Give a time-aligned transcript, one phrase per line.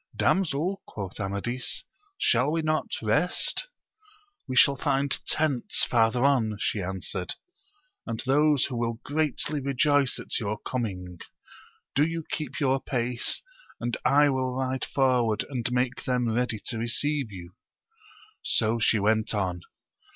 [0.15, 1.83] Damsel, quoth Amadis,
[2.17, 3.67] shall we not rest?
[4.47, 7.35] We shall find tent» farth^ on, she answered,
[8.07, 11.19] and those who will greatly rejoice at your coming;
[11.93, 13.43] do you keep your pace,
[13.79, 17.53] and I will ride forward and make them ready to receive you.
[18.41, 19.61] So she went on.